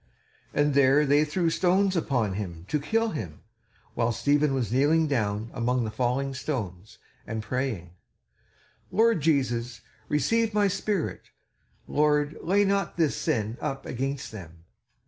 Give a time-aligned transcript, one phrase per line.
[0.51, 3.41] And there they threw stones upon him to kill him,
[3.93, 7.91] while Stephen was kneeling down among the falling stones, and praying:
[8.89, 11.29] "Lord Jesus, receive my spirit!
[11.87, 14.65] Lord, lay not this sin up against them!"